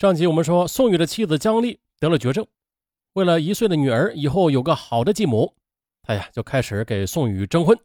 [0.00, 2.46] 上集我们说，宋宇的妻子姜丽得了绝症，
[3.12, 5.54] 为了一岁的女儿以后有个好的继母，
[6.00, 7.78] 他呀就开始给宋宇征婚。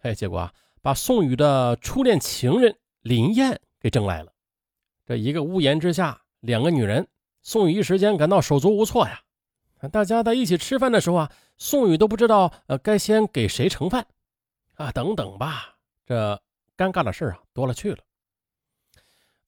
[0.00, 4.32] 哎，结果啊，把宋宇的初恋情人林燕给征来了。
[5.04, 7.06] 这一个屋檐之下，两个女人，
[7.42, 9.20] 宋宇一时间感到手足无措呀。
[9.92, 14.06] 大家在一起吃饭的时候啊，宋宇都不知道呃该先给谁盛饭
[14.76, 16.40] 啊，等等吧，这
[16.74, 17.98] 尴尬的事啊多了去了。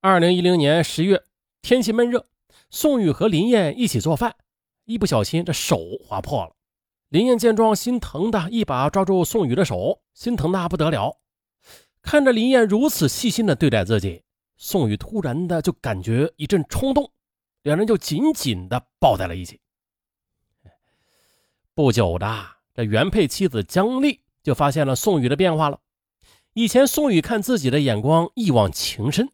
[0.02, 1.22] 二零一零年十月。
[1.66, 2.28] 天气闷热，
[2.70, 4.36] 宋宇和林燕一起做饭，
[4.84, 6.54] 一不小心这手划破了。
[7.08, 11.18] 林燕见状，心疼的一把抓住宋宇的手，心疼的不得了。
[12.02, 14.22] 看着林燕如此细心的对待自己，
[14.56, 17.10] 宋宇突然的就感觉一阵冲动，
[17.64, 19.58] 两人就紧紧的抱在了一起。
[21.74, 25.80] 不久的，这原配妻子姜丽就发现了宋宇的变化了。
[26.52, 29.28] 以前宋宇看自己的眼光一往情深，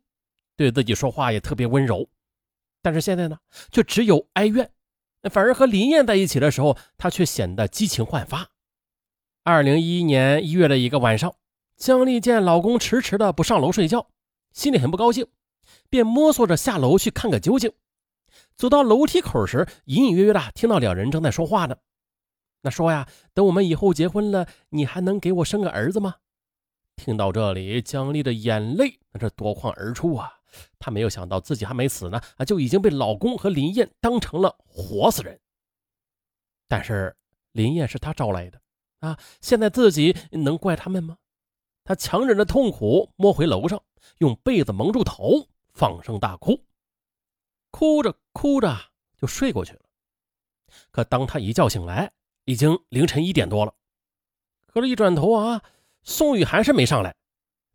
[0.57, 2.09] 对自己说话也特别温柔。
[2.83, 3.39] 但是现在呢，
[3.71, 4.71] 却只有哀怨，
[5.31, 8.49] 反而和林燕在一起的时候，他却显得激情焕发。
[9.45, 11.35] 二零一一年一月的一个晚上，
[11.77, 14.09] 姜丽见老公迟迟的不上楼睡觉，
[14.53, 15.27] 心里很不高兴，
[15.89, 17.73] 便摸索着下楼去看个究竟。
[18.57, 21.77] 走到楼梯口时，隐隐约约的听到两人正在说话呢。
[22.63, 26.17] 那说呀，等我们以后结婚了，你还能给我生个儿子吗？
[26.97, 30.33] 听到这里，姜丽的眼泪那是夺眶而出啊。
[30.79, 35.41] 她没有想到自己还没死呢，啊，就已经被老公和林燕当成了活死人。
[36.69, 37.17] 但是
[37.53, 38.61] 林燕是他招来的，
[39.01, 41.19] 啊，现在自己能怪他们吗？
[41.85, 43.83] 他强忍着痛苦，摸回楼上，
[44.19, 46.65] 用被子蒙住头，放声大哭，
[47.71, 48.77] 哭着哭着
[49.17, 49.81] 就睡过去了。
[50.91, 52.13] 可当他一觉醒来，
[52.45, 53.75] 已经凌晨一点多了。
[54.67, 55.63] 可是，一转头啊，
[56.03, 57.15] 宋宇还是没上来。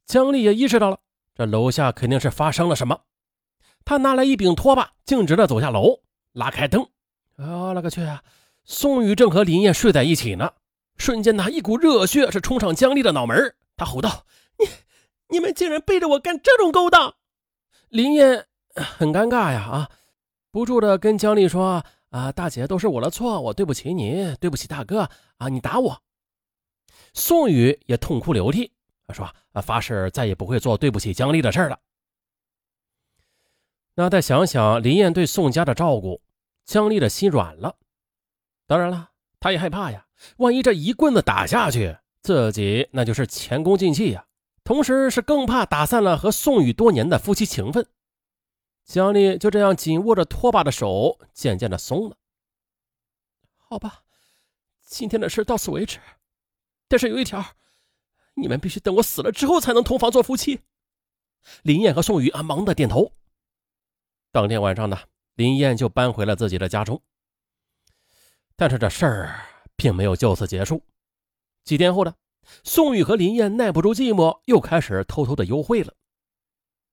[0.05, 0.99] 姜丽也意识到了。
[1.35, 2.99] 这楼下肯定是发生了什么。
[3.85, 5.99] 他拿来一柄拖把，径直的走下楼，
[6.33, 6.81] 拉开灯。
[7.37, 8.23] 啊，了个去啊！
[8.65, 10.51] 宋宇正和林燕睡在一起呢。
[10.97, 13.55] 瞬间，呢，一股热血是冲上姜丽的脑门。
[13.77, 14.25] 他吼道
[14.57, 14.65] ：“你，
[15.29, 17.13] 你们竟然背着我干这种勾当！”
[17.89, 19.89] 林燕很尴尬呀，啊，
[20.51, 25.07] 不住的跟姜丽说：“啊，大姐，都是我的错，我对不起你，对不起大哥
[25.37, 26.01] 啊，你打我。”
[27.17, 28.71] 宋宇也痛哭流涕。
[29.07, 31.79] 他说：“啊，发誓再也不会做对不起姜丽的事了。”
[33.95, 36.21] 那再想想林燕对宋家的照顾，
[36.63, 37.75] 姜丽的心软了。
[38.67, 40.05] 当然了，他也害怕呀，
[40.37, 44.27] 万一这一棍子打下去，自己那就是前功尽弃呀。
[44.63, 47.87] 同时是更怕打散了和宋宇多年的夫妻情分。
[48.85, 52.17] 姜丽就这样紧握着拖把的手渐渐的松了。
[53.55, 54.03] 好吧，
[54.85, 55.99] 今天的事到此为止。
[56.87, 57.43] 但是有一条。
[58.39, 60.59] 你们必须等我死了之后才能同房做夫妻。
[61.63, 63.11] 林燕和宋宇啊，忙的点头。
[64.31, 64.99] 当天晚上呢，
[65.33, 67.01] 林燕就搬回了自己的家中。
[68.55, 69.39] 但是这事儿
[69.75, 70.83] 并没有就此结束。
[71.63, 72.13] 几天后呢，
[72.63, 75.93] 宋宇和林燕耐不住寂寞，又开始偷偷的幽会了。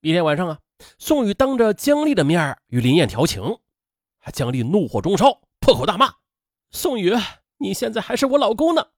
[0.00, 0.60] 一天晚上啊，
[0.98, 3.58] 宋宇当着姜丽的面与林燕调情，
[4.32, 6.14] 姜丽怒火中烧，破口大骂
[6.72, 7.12] ：“宋宇，
[7.58, 8.88] 你现在还是我老公呢，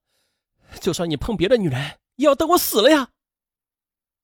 [0.79, 3.09] 就算你碰别的女人。”也要等我死了呀！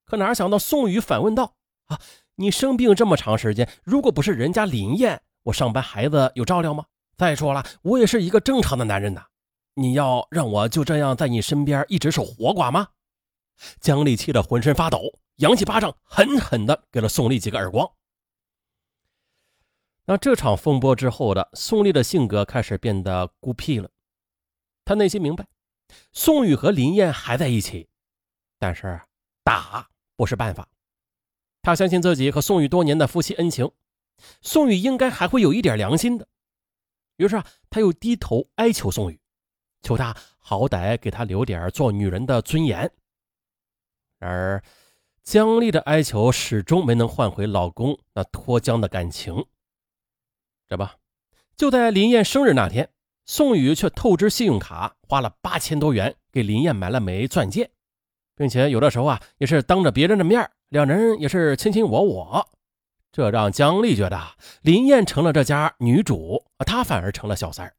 [0.04, 1.54] 可哪想到宋宇反问道
[1.86, 2.02] ：“啊，
[2.38, 6.86] 你生病这么长时间，如果不是人家林燕，我上班孩子有照料吗？
[7.16, 9.28] 再说了，我也是一个正常的男人呐，
[9.76, 12.88] 你要让我就这样在你身边一直守活寡吗？”
[13.80, 17.88] 姜丽气得浑身发抖，扬起巴掌，狠狠地给了宋丽几个耳光。
[20.06, 23.88] 那这场风波之后的宋丽的性格开始变得孤僻了，
[24.84, 25.46] 她内心明白。
[26.12, 27.88] 宋宇和林燕还在一起，
[28.60, 29.02] 但是
[29.44, 30.68] 打不是办法。
[31.62, 33.72] 他相信自己和宋宇多年的夫妻恩情，
[34.42, 36.28] 宋宇应该还会有一点良心的。
[37.18, 39.20] 于是啊，他又低头哀求宋宇，
[39.82, 42.92] 求他好歹给他留点做女人的尊严。
[44.20, 44.64] 然而，
[45.24, 49.46] 姜丽的哀求始终没能换回老公那脱缰的感情。
[50.68, 50.88] 这不，
[51.56, 52.90] 就在林燕生日那天。
[53.26, 57.70] 宋宇却透支信用卡，花了八千多元给林燕买了枚钻戒，
[58.36, 62.50] 并且有的时候啊，也是当着别人的面，两人也是卿卿我我。
[63.12, 64.20] 这让姜丽觉得
[64.62, 67.76] 林燕成了这家女主，她反而成了小三儿。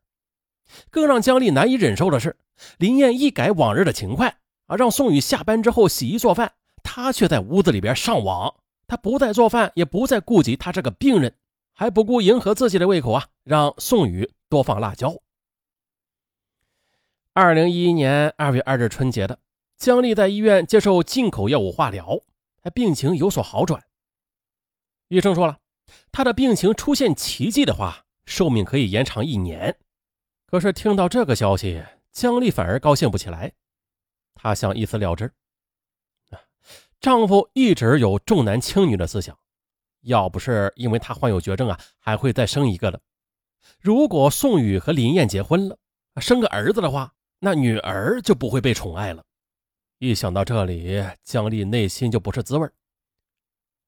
[0.90, 2.36] 更让姜丽难以忍受的是，
[2.78, 6.52] 林燕一改往日的勤快啊，让宋宇下班之后洗衣做饭，
[6.82, 8.54] 她却在屋子里边上网。
[8.86, 11.34] 她不再做饭，也不再顾及他这个病人，
[11.74, 15.14] 还不顾迎合自己的胃口啊，让宋宇多放辣椒。
[17.36, 19.40] 二零一一年二月二日春节的，
[19.76, 22.20] 姜丽在医院接受进口药物化疗，
[22.72, 23.82] 病情有所好转。
[25.08, 25.58] 医生说了，
[26.12, 29.76] 她的病情出现奇迹的话，寿命可以延长一年。
[30.46, 31.82] 可是听到这个消息，
[32.12, 33.52] 姜丽反而高兴不起来。
[34.36, 35.32] 她想一死了之。
[37.00, 39.36] 丈夫一直有重男轻女的思想，
[40.02, 43.00] 要不是因为他患有绝症啊，还会再生一个的。
[43.80, 45.76] 如果宋宇和林燕结婚了，
[46.20, 47.12] 生个儿子的话，
[47.44, 49.22] 那女儿就不会被宠爱了。
[49.98, 52.66] 一想到这里，姜丽内心就不是滋味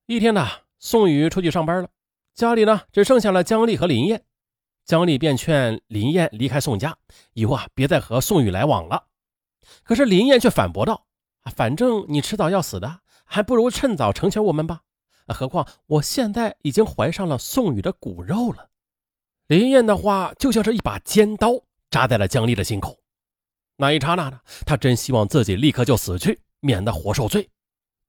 [0.05, 1.89] 一天呢，宋宇出去上班了，
[2.35, 4.23] 家里呢只剩下了姜丽和林燕。
[4.85, 6.95] 姜丽便劝林燕离开宋家，
[7.33, 9.07] 以后啊别再和宋宇来往了。
[9.83, 11.07] 可是林燕却反驳道
[11.55, 14.81] ：“反正你迟早要死的，还不如趁早成全我们吧。
[15.29, 18.69] 何况我现在已经怀上了宋宇的骨肉了。”
[19.47, 21.59] 林燕的话就像是一把尖刀
[21.89, 22.97] 扎在了姜丽的心口。
[23.77, 27.49] 那一刹那呢，他真希望自己立刻就死去，免得活受罪。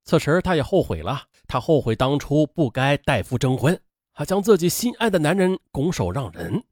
[0.05, 3.81] 此时，他也后悔了，他后悔当初不该代夫征婚。
[4.13, 6.65] 还将自己心爱的男人拱手让人，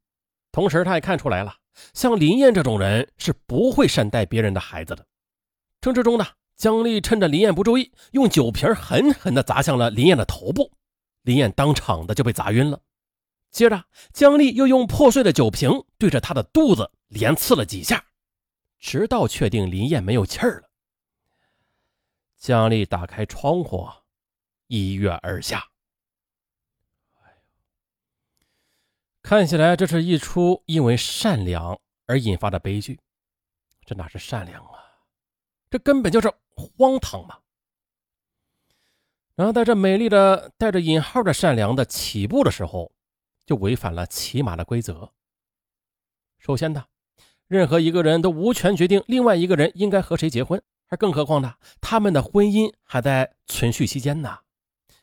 [0.51, 1.55] 同时他也看出来了，
[1.95, 5.07] 像林燕这种人是不会善待别人的孩子的。
[5.81, 6.27] 争执中呢，
[6.57, 10.73] 姜丽趁着林燕不注意，用酒瓶狠狠地砸向了林燕的头部，
[11.23, 12.81] 林燕当场的就被砸晕了。
[13.53, 18.05] 接着，姜丽又用破碎的酒瓶对着她的肚子连刺了几下，
[18.79, 20.71] 直到确定林燕没有气儿了，
[22.37, 23.89] 姜丽打开窗户，
[24.67, 25.69] 一跃而下。
[29.23, 33.01] 看起来这是一出因为善良而引发的悲剧，
[33.85, 34.85] 这哪是善良啊，
[35.69, 37.41] 这根本就是荒唐嘛！
[39.35, 42.93] 然后在这美丽的带着引号的善良的起步的时候，
[43.45, 45.13] 就违反了骑马的规则。
[46.39, 46.87] 首先呢，
[47.49, 54.39] 任何一个人都无权决定另外一个人应该和谁结婚，而更何况呢，他们的婚姻还在存续期间呢。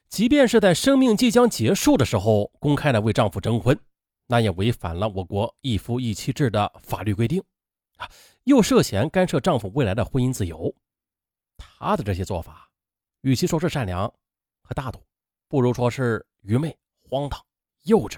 [0.10, 3.78] 即便是在生命即将结束的时候公开的为丈夫征婚。
[4.25, 7.44] 那也违反了我国一夫一妻制的法律规定，
[7.98, 8.10] 啊，
[8.45, 10.74] 又涉嫌干涉丈夫未来的婚姻自由。
[11.57, 12.69] 他的这些做法，
[13.22, 14.07] 与其说是善良
[14.63, 15.00] 和大度，
[15.50, 16.75] 不如说是愚昧、
[17.10, 17.44] 荒唐、
[17.84, 18.18] 幼稚。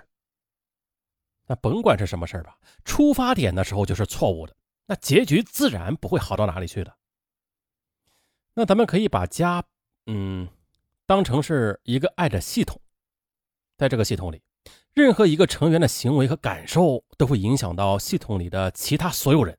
[1.48, 4.56] 那甭管是什么事吧，出发点的时候就是错误的，
[4.86, 6.96] 那结局自然不会好到哪里去的。
[8.54, 9.64] 那咱们可以把家，
[10.06, 10.48] 嗯，
[11.06, 12.82] 当成是一个爱的系统，
[13.78, 14.42] 在这个系统里。
[14.94, 19.58] 任何一个成员的行为和感受都会影响到系统里的其他所有人，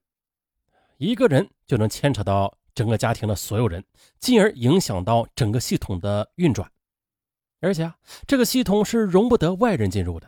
[0.97, 3.85] 一个人就能牵扯到整个家庭的所有人，
[4.19, 6.73] 进而影响到整个系统的运转。
[7.61, 10.27] 而且啊，这个系统是容不得外人进入的，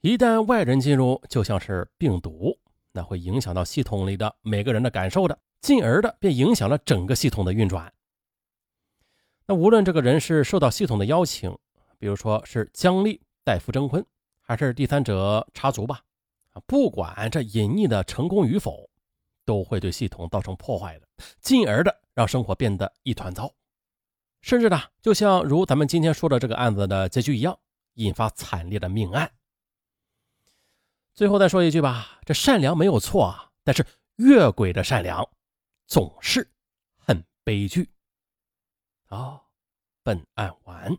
[0.00, 2.58] 一旦外人进入，就像是病毒，
[2.92, 7.92] 那会影响到系统里的每个人的感受的，进而的便影响了整个系统的运转。
[9.46, 11.56] 那无论这个人是受到系统的邀请，
[11.98, 13.20] 比如说是姜丽。
[13.42, 14.04] 代夫征婚，
[14.42, 16.02] 还是第三者插足吧？
[16.50, 18.88] 啊，不管这隐匿的成功与否，
[19.46, 21.08] 都会对系统造成破坏的，
[21.40, 23.52] 进而的让生活变得一团糟，
[24.42, 27.58] 甚至呢，就像如咱们今天说的这个案子的结局一样，
[27.94, 29.32] 引发惨烈的命案。
[31.14, 33.84] 最后再说一句吧，这善良没有错啊，但是
[34.16, 35.28] 越轨的善良
[35.86, 36.50] 总是
[36.96, 37.90] 很悲剧。
[39.06, 39.50] 好，
[40.02, 40.96] 本案完。